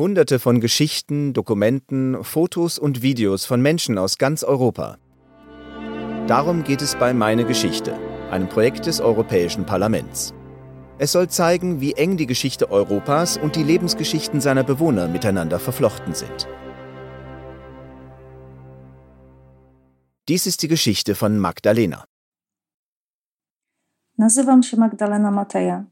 [0.00, 4.96] Hunderte von Geschichten, Dokumenten, Fotos und Videos von Menschen aus ganz Europa.
[6.26, 7.92] Darum geht es bei Meine Geschichte,
[8.30, 10.32] einem Projekt des Europäischen Parlaments.
[10.98, 16.14] Es soll zeigen, wie eng die Geschichte Europas und die Lebensgeschichten seiner Bewohner miteinander verflochten
[16.14, 16.48] sind.
[20.28, 22.06] Dies ist die Geschichte von Magdalena.
[24.16, 25.84] Nazywam się Magdalena Mateja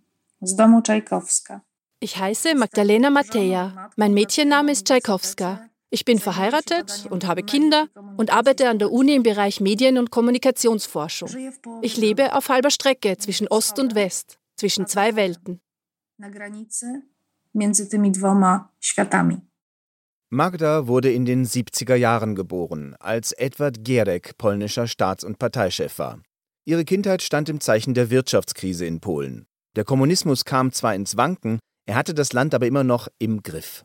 [0.43, 1.68] z domu Czajkowska.
[2.01, 3.91] Ich heiße Magdalena Mateja.
[3.97, 5.69] Mein Mädchenname ist Tchaikovska.
[5.91, 10.13] Ich bin verheiratet und habe Kinder und arbeite an der Uni im Bereich Medien- und
[10.13, 11.29] Kommunikationsforschung.
[11.83, 15.61] Ich lebe auf halber Strecke zwischen Ost und West, zwischen zwei Welten.
[20.31, 26.23] Magda wurde in den 70er Jahren geboren, als Edward Gierek polnischer Staats- und Parteichef war.
[26.65, 29.47] Ihre Kindheit stand im Zeichen der Wirtschaftskrise in Polen.
[29.75, 33.83] Der Kommunismus kam zwar ins Wanken, er hatte das Land aber immer noch im Griff.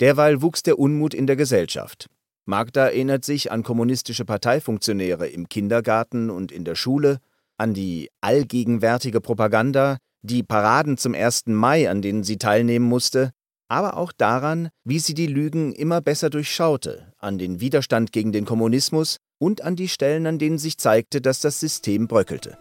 [0.00, 2.08] Derweil wuchs der Unmut in der Gesellschaft.
[2.46, 7.20] Magda erinnert sich an kommunistische Parteifunktionäre im Kindergarten und in der Schule,
[7.56, 11.46] an die allgegenwärtige Propaganda, die Paraden zum 1.
[11.46, 13.30] Mai, an denen sie teilnehmen musste,
[13.68, 18.46] aber auch daran, wie sie die Lügen immer besser durchschaute, an den Widerstand gegen den
[18.46, 22.58] Kommunismus und an die Stellen, an denen sich zeigte, dass das System bröckelte.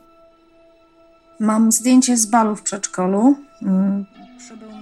[1.39, 3.35] Mam zdjęcie z balu w przedszkolu.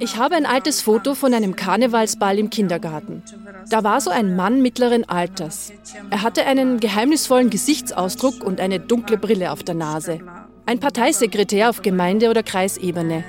[0.02, 3.22] Ich habe ein altes Foto von einem Karnevalsball im Kindergarten.
[3.70, 5.72] Da war so ein Mann mittleren Alters.
[6.10, 10.20] Er hatte einen geheimnisvollen Gesichtsausdruck und eine dunkle Brille auf der Nase.
[10.66, 13.24] Ein Parteisekretär auf Gemeinde- oder Kreisebene.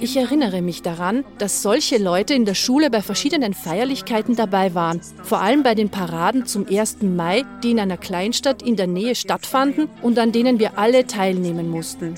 [0.00, 5.00] Ich erinnere mich daran, dass solche Leute in der Schule bei verschiedenen Feierlichkeiten dabei waren,
[5.22, 6.98] vor allem bei den Paraden zum 1.
[7.02, 11.70] Mai, die in einer Kleinstadt in der Nähe stattfanden und an denen wir alle teilnehmen
[11.70, 12.16] mussten.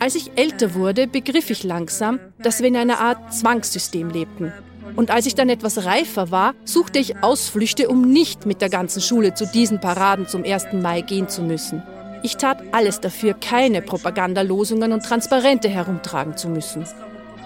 [0.00, 4.50] Als ich älter wurde, begriff ich langsam, dass wir in einer Art Zwangssystem lebten.
[4.96, 9.02] Und als ich dann etwas reifer war, suchte ich Ausflüchte, um nicht mit der ganzen
[9.02, 10.72] Schule zu diesen Paraden zum 1.
[10.72, 11.82] Mai gehen zu müssen.
[12.22, 16.86] Ich tat alles dafür, keine Propagandalosungen und Transparente herumtragen zu müssen.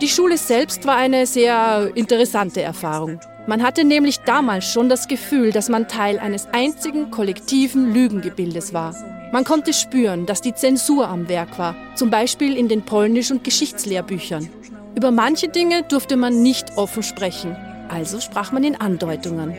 [0.01, 3.19] Die Schule selbst war eine sehr interessante Erfahrung.
[3.49, 8.95] Man hatte nämlich damals schon das Gefühl, dass man Teil eines einzigen kollektiven Lügengebildes war.
[9.33, 13.45] Man konnte spüren, dass die Zensur am Werk war, zum Beispiel in den Polnisch- und
[13.45, 14.49] Geschichtslehrbüchern.
[14.95, 17.57] Über manche Dinge durfte man nicht offen sprechen,
[17.89, 19.55] also sprach man in Andeutungen.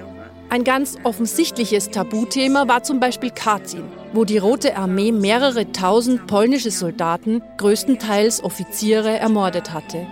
[0.49, 3.83] Ein ganz offensichtliches Tabuthema war zum Beispiel Katyn,
[4.13, 10.05] wo die Rote Armee mehrere tausend polnische Soldaten, größtenteils Offiziere, ermordet hatte.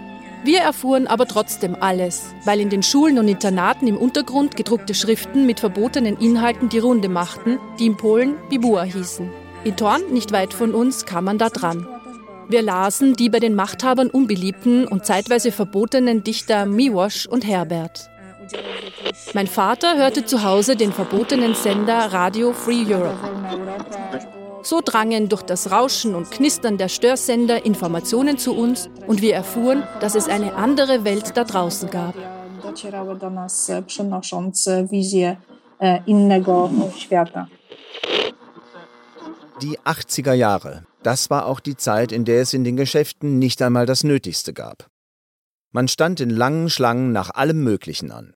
[0.44, 5.46] Wir erfuhren aber trotzdem alles, weil in den Schulen und Internaten im Untergrund gedruckte Schriften
[5.46, 9.43] mit verbotenen Inhalten die Runde machten, die in Polen Bibua hießen.
[9.64, 11.88] In Thorn, nicht weit von uns, kam man da dran.
[12.50, 18.10] Wir lasen die bei den Machthabern unbeliebten und zeitweise verbotenen Dichter Miłosz und Herbert.
[19.34, 23.18] Mein Vater hörte zu Hause den verbotenen Sender Radio Free Europe.
[24.64, 29.84] So drangen durch das Rauschen und Knistern der Störsender Informationen zu uns und wir erfuhren,
[30.02, 32.16] dass es eine andere Welt da draußen gab.
[32.64, 35.38] Docierały do nas przynosząc wizję
[36.08, 37.48] innego świata.
[39.62, 43.62] Die 80er Jahre, das war auch die Zeit, in der es in den Geschäften nicht
[43.62, 44.90] einmal das Nötigste gab.
[45.72, 48.34] Man stand in langen Schlangen nach allem Möglichen an.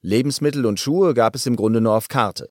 [0.00, 2.50] Lebensmittel und Schuhe gab es im Grunde nur auf Karte.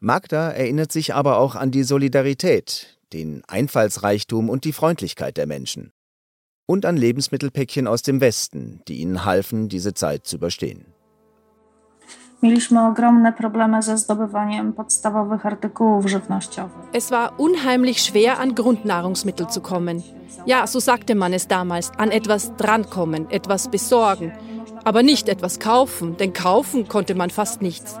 [0.00, 5.92] Magda erinnert sich aber auch an die Solidarität, den Einfallsreichtum und die Freundlichkeit der Menschen.
[6.66, 10.95] Und an Lebensmittelpäckchen aus dem Westen, die ihnen halfen, diese Zeit zu überstehen.
[12.42, 16.86] Mieliśmy ogromne problemy ze zdobywaniem podstawowych artykułów żywnościowych.
[16.92, 20.02] Es war unheimlich schwer, an Grundnahrungsmittel zu kommen.
[20.46, 24.32] Ja, so sagte man es damals, an etwas drankommen, etwas besorgen.
[24.84, 27.98] Aber nicht etwas kaufen, denn kaufen konnte man fast nichts.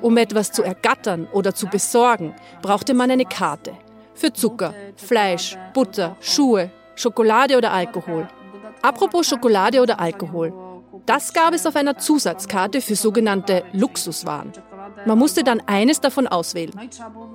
[0.00, 3.72] Um etwas zu ergattern oder zu besorgen, brauchte man eine Karte.
[4.14, 8.28] Für Zucker, Fleisch, Butter, Schuhe, Schokolade oder Alkohol.
[8.82, 10.65] Apropos Schokolade oder Alkohol.
[11.06, 14.52] Das gab es auf einer Zusatzkarte für sogenannte Luxuswaren.
[15.06, 16.72] Man musste dann eines davon auswählen.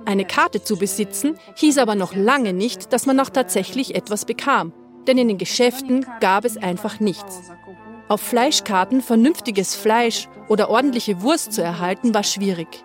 [0.04, 4.74] Eine Karte zu besitzen hieß aber noch lange nicht, dass man auch tatsächlich etwas bekam.
[5.06, 7.40] Denn in den Geschäften gab es einfach nichts.
[8.08, 12.84] Auf Fleischkarten vernünftiges Fleisch oder ordentliche Wurst zu erhalten, war schwierig.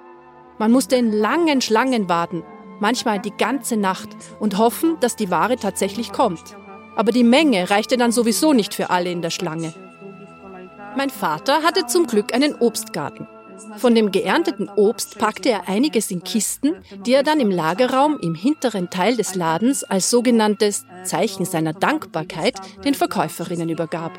[0.57, 2.44] Man musste in langen Schlangen warten,
[2.80, 4.10] manchmal die ganze Nacht,
[4.40, 6.56] und hoffen, dass die Ware tatsächlich kommt.
[6.95, 9.74] Aber die Menge reichte dann sowieso nicht für alle in der Schlange.
[10.98, 13.28] Mein Vater hatte zum Glück einen Obstgarten.
[13.78, 16.74] Von dem geernteten Obst packte er einiges in Kisten,
[17.06, 22.56] die er dann im Lagerraum im hinteren Teil des Ladens als sogenanntes Zeichen seiner Dankbarkeit
[22.84, 24.18] den Verkäuferinnen übergab.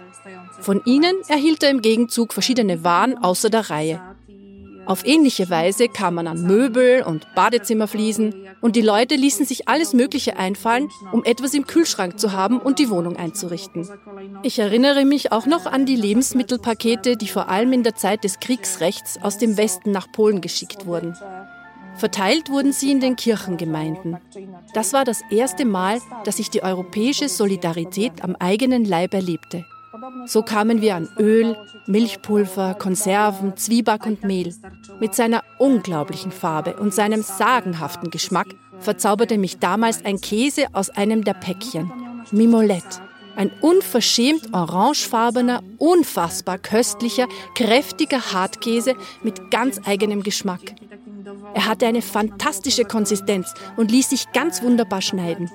[0.61, 4.01] Von ihnen erhielt er im Gegenzug verschiedene Waren außer der Reihe.
[4.88, 9.93] Auf ähnliche Weise kam man an Möbel und Badezimmerfliesen und die Leute ließen sich alles
[9.93, 13.87] Mögliche einfallen, um etwas im Kühlschrank zu haben und die Wohnung einzurichten.
[14.43, 18.40] Ich erinnere mich auch noch an die Lebensmittelpakete, die vor allem in der Zeit des
[18.40, 21.14] Kriegsrechts aus dem Westen nach Polen geschickt wurden.
[21.96, 24.17] Verteilt wurden sie in den Kirchengemeinden.
[24.73, 29.67] Das war das erste Mal, dass ich die europäische Solidarität am eigenen Leib erlebte.
[30.27, 31.56] So kamen wir an Öl,
[31.87, 34.55] Milchpulver, Konserven, Zwieback und Mehl.
[35.00, 38.49] Mit seiner unglaublichen Farbe und seinem sagenhaften Geschmack
[38.79, 41.91] verzauberte mich damals ein Käse aus einem der Päckchen,
[42.31, 43.08] Mimolette.
[43.38, 50.75] Ein unverschämt orangefarbener, unfassbar köstlicher, kräftiger Hartkäse mit ganz eigenem Geschmack.
[51.55, 55.49] Er hatte eine fantastische Konsistenz und ließ sich ganz wunderbar schneiden.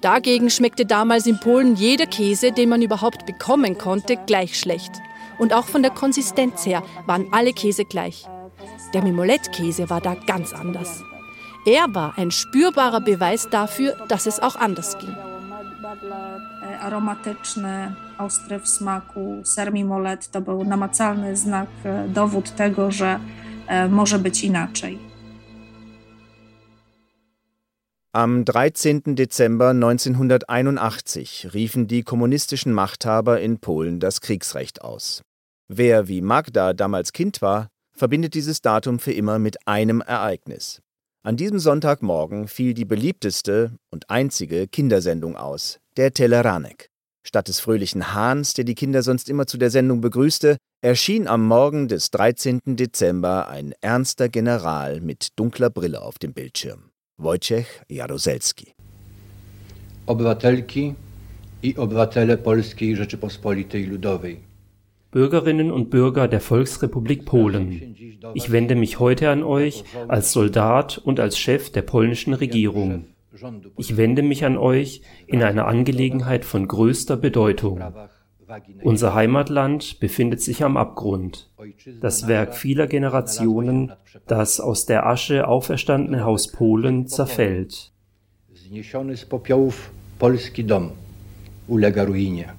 [0.00, 4.92] Dagegen schmeckte damals in Polen jeder Käse, den man überhaupt bekommen konnte, gleich schlecht.
[5.38, 8.24] Und auch von der Konsistenz her waren alle Käse gleich.
[8.94, 11.02] Der Mimolette-Käse war da ganz anders.
[11.66, 15.14] Er war ein spürbarer Beweis dafür, dass es auch anders ging.
[16.80, 21.68] Aromatyczny, ostry w smaku, ser mimolet to był namacalny znak,
[22.08, 23.20] dowód tego, że
[23.90, 24.98] może być inaczej.
[28.12, 29.00] Am 13.
[29.06, 35.22] Dezember 1981 riefen die kommunistischen Machthaber in Polen das Kriegsrecht aus.
[35.68, 40.80] Wer wie Magda damals Kind war, verbindet dieses Datum für immer mit einem Ereignis.
[41.28, 46.88] An diesem Sonntagmorgen fiel die beliebteste und einzige Kindersendung aus, der Teleranek.
[47.22, 51.46] Statt des fröhlichen Hahns, der die Kinder sonst immer zu der Sendung begrüßte, erschien am
[51.46, 52.60] Morgen des 13.
[52.64, 56.88] Dezember ein ernster General mit dunkler Brille auf dem Bildschirm.
[57.18, 58.72] Wojciech Jarozelski.
[60.06, 60.94] Obywatelki
[61.60, 64.47] i obywatele Polskiej Rzeczypospolitej Ludowej.
[65.10, 67.96] Bürgerinnen und Bürger der Volksrepublik Polen.
[68.34, 73.06] Ich wende mich heute an euch als Soldat und als Chef der polnischen Regierung.
[73.76, 77.82] Ich wende mich an euch in einer Angelegenheit von größter Bedeutung.
[78.82, 81.50] Unser Heimatland befindet sich am Abgrund.
[82.00, 83.92] Das Werk vieler Generationen,
[84.26, 87.92] das aus der Asche auferstandene Haus Polen zerfällt.
[88.68, 90.90] Zniesiony z popiołów polski dom
[91.68, 92.52] ulega ruinie.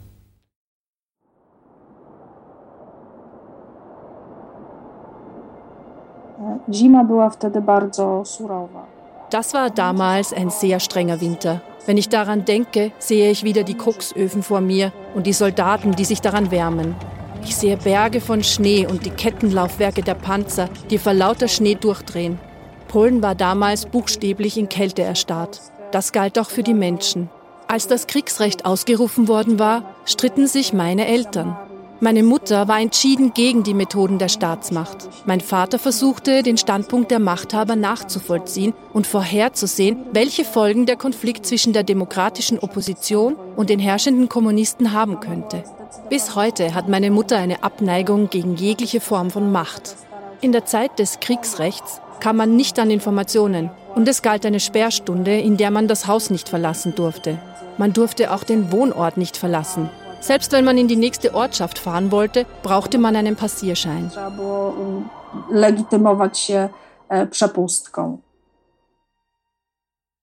[6.71, 8.85] Zima była wtedy bardzo surowa.
[9.29, 11.61] Das war damals ein sehr strenger Winter.
[11.85, 16.05] Wenn ich daran denke, sehe ich wieder die Koksöfen vor mir und die Soldaten, die
[16.05, 16.95] sich daran wärmen.
[17.43, 22.39] Ich sehe Berge von Schnee und die Kettenlaufwerke der Panzer, die vor lauter Schnee durchdrehen.
[22.87, 25.61] Polen war damals buchstäblich in Kälte erstarrt.
[25.91, 27.29] Das galt auch für die Menschen.
[27.67, 31.55] Als das Kriegsrecht ausgerufen worden war, stritten sich meine Eltern.
[32.01, 35.09] Meine Mutter war entschieden gegen die Methoden der Staatsmacht.
[35.25, 41.73] Mein Vater versuchte, den Standpunkt der Machthaber nachzuvollziehen und vorherzusehen, welche Folgen der Konflikt zwischen
[41.73, 45.65] der demokratischen Opposition und den herrschenden Kommunisten haben könnte.
[46.09, 49.97] Bis heute hat meine Mutter eine Abneigung gegen jegliche Form von Macht.
[50.39, 55.37] In der Zeit des Kriegsrechts kam man nicht an Informationen und es galt eine Sperrstunde,
[55.37, 57.39] in der man das Haus nicht verlassen durfte.
[57.77, 59.89] Man durfte auch den Wohnort nicht verlassen.
[60.21, 64.11] Selbst wenn man in die nächste Ortschaft fahren wollte, brauchte man einen Passierschein.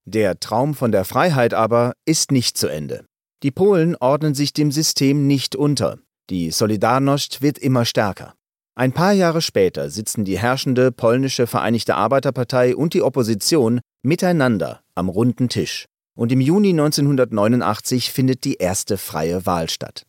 [0.04, 3.06] Der Traum von der Freiheit aber ist nicht zu Ende.
[3.42, 5.98] Die Polen ordnen sich dem System nicht unter.
[6.30, 8.34] Die Solidarność wird immer stärker.
[8.74, 15.08] Ein paar Jahre später sitzen die herrschende polnische Vereinigte Arbeiterpartei und die Opposition miteinander am
[15.08, 15.86] runden Tisch
[16.16, 20.06] und im Juni 1989 findet die erste freie Wahl statt.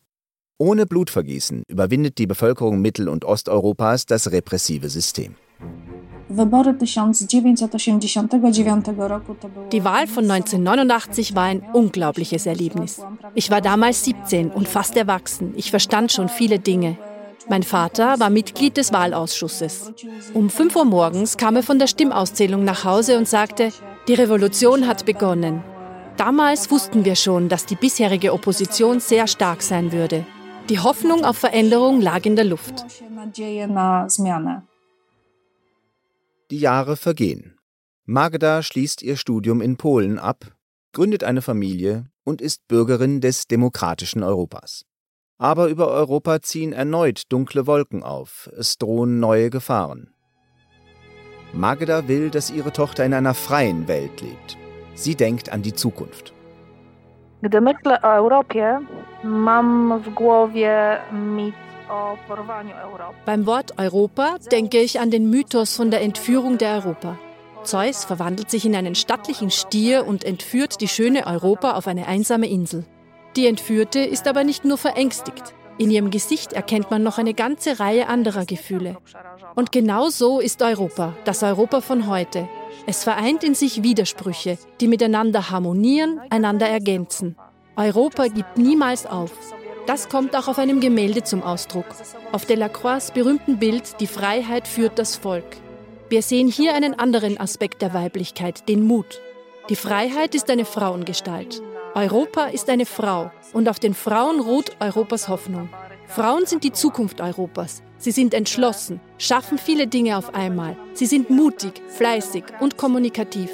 [0.58, 5.36] Ohne Blutvergießen überwindet die Bevölkerung Mittel- und Osteuropas das repressive System.
[6.30, 6.36] Die
[9.84, 13.00] Wahl von 1989 war ein unglaubliches Erlebnis.
[13.34, 15.54] Ich war damals 17 und fast erwachsen.
[15.56, 16.98] Ich verstand schon viele Dinge.
[17.48, 19.92] Mein Vater war Mitglied des Wahlausschusses.
[20.34, 23.72] Um 5 Uhr morgens kam er von der Stimmauszählung nach Hause und sagte,
[24.06, 25.62] die Revolution hat begonnen.
[26.18, 30.26] Damals wussten wir schon, dass die bisherige Opposition sehr stark sein würde.
[30.68, 32.84] Die Hoffnung auf Veränderung lag in der Luft.
[36.50, 37.58] Die Jahre vergehen.
[38.04, 40.56] Magda schließt ihr Studium in Polen ab,
[40.92, 44.84] gründet eine Familie und ist Bürgerin des demokratischen Europas.
[45.38, 50.12] Aber über Europa ziehen erneut dunkle Wolken auf, es drohen neue Gefahren.
[51.52, 54.58] Magda will, dass ihre Tochter in einer freien Welt lebt,
[54.98, 56.32] Sie denkt an die Zukunft.
[63.24, 67.16] Beim Wort Europa denke ich an den Mythos von der Entführung der Europa.
[67.62, 72.48] Zeus verwandelt sich in einen stattlichen Stier und entführt die schöne Europa auf eine einsame
[72.48, 72.84] Insel.
[73.36, 75.54] Die Entführte ist aber nicht nur verängstigt.
[75.78, 78.96] In ihrem Gesicht erkennt man noch eine ganze Reihe anderer Gefühle.
[79.54, 82.48] Und genau so ist Europa, das Europa von heute.
[82.86, 87.36] Es vereint in sich Widersprüche, die miteinander harmonieren, einander ergänzen.
[87.76, 89.32] Europa gibt niemals auf.
[89.86, 91.86] Das kommt auch auf einem Gemälde zum Ausdruck.
[92.32, 95.56] Auf Delacroix berühmten Bild Die Freiheit führt das Volk.
[96.10, 99.20] Wir sehen hier einen anderen Aspekt der Weiblichkeit, den Mut.
[99.68, 101.62] Die Freiheit ist eine Frauengestalt.
[101.94, 105.68] Europa ist eine Frau und auf den Frauen ruht Europas Hoffnung.
[106.08, 107.82] Frauen sind die Zukunft Europas.
[107.98, 110.76] Sie sind entschlossen, schaffen viele Dinge auf einmal.
[110.94, 113.50] Sie sind mutig, fleißig und kommunikativ.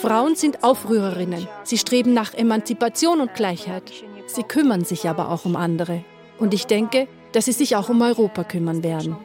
[0.00, 1.46] Frauen sind Aufrührerinnen.
[1.62, 3.92] Sie streben nach Emanzipation und Gleichheit.
[4.26, 6.02] Sie kümmern sich aber auch um andere.
[6.38, 9.16] Und ich denke, dass sie sich auch um Europa kümmern werden.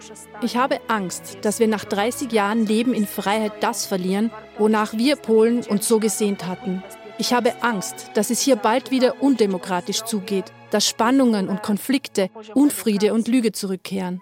[0.41, 5.15] Ich habe Angst, dass wir nach 30 Jahren Leben in Freiheit das verlieren, wonach wir
[5.15, 6.83] Polen uns so gesehnt hatten.
[7.17, 13.13] Ich habe Angst, dass es hier bald wieder undemokratisch zugeht, dass Spannungen und Konflikte, Unfriede
[13.13, 14.21] und Lüge zurückkehren.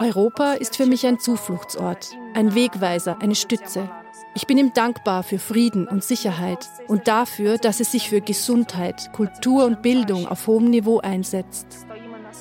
[0.00, 3.88] Europa ist für mich ein Zufluchtsort, ein Wegweiser, eine Stütze.
[4.34, 9.12] Ich bin ihm dankbar für Frieden und Sicherheit und dafür, dass es sich für Gesundheit,
[9.12, 11.86] Kultur und Bildung auf hohem Niveau einsetzt.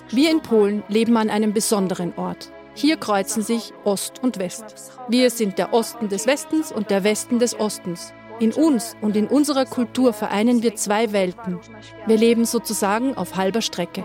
[0.09, 2.51] Wir in Polen leben an einem besonderen Ort.
[2.73, 4.97] Hier kreuzen sich Ost und West.
[5.09, 8.13] Wir sind der Osten des Westens und der Westen des Ostens.
[8.43, 11.61] In uns und in unserer Kultur vereinen wir zwei Welten.
[12.05, 14.03] Wir leben sozusagen auf halber Strecke.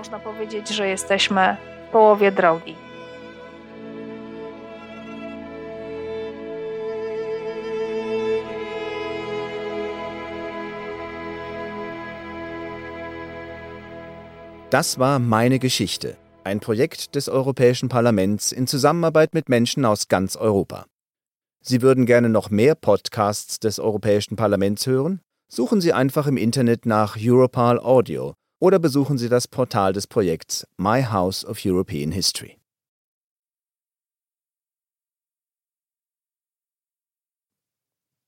[14.71, 20.37] Das war meine Geschichte, ein Projekt des Europäischen Parlaments in Zusammenarbeit mit Menschen aus ganz
[20.37, 20.87] Europa.
[21.69, 25.21] Sie würden gerne noch mehr Podcasts des Europäischen Parlaments hören?
[25.49, 30.67] Suchen Sie einfach im Internet nach Europal Audio oder besuchen Sie das Portal des Projekts
[30.79, 32.58] My House of European History.